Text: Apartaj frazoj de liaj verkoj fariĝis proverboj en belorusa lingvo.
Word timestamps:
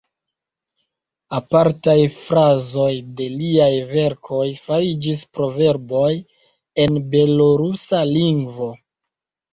Apartaj 1.39 1.95
frazoj 2.13 2.87
de 3.19 3.27
liaj 3.41 3.69
verkoj 3.91 4.47
fariĝis 4.63 5.21
proverboj 5.39 6.09
en 6.87 6.99
belorusa 7.13 8.05
lingvo. 8.17 8.73